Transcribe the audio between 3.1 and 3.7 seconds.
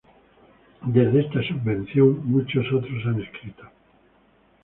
escrito.